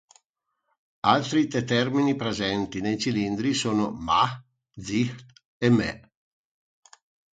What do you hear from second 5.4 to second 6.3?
e "Me".